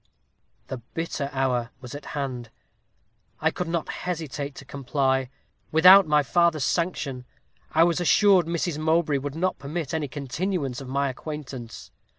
"The 0.65 0.77
bitter 0.95 1.29
hour 1.31 1.69
was 1.79 1.93
at 1.93 2.05
hand. 2.17 2.49
I 3.39 3.51
could 3.51 3.67
not 3.67 3.87
hesitate 3.87 4.55
to 4.55 4.65
comply. 4.65 5.29
Without 5.71 6.07
my 6.07 6.23
father's 6.23 6.63
sanction, 6.63 7.23
I 7.73 7.83
was 7.83 8.01
assured 8.01 8.47
Mrs. 8.47 8.79
Mowbray 8.79 9.19
would 9.19 9.35
not 9.35 9.59
permit 9.59 9.93
any 9.93 10.07
continuance 10.07 10.81
of 10.81 10.87
my 10.87 11.07
acquaintance. 11.07 11.91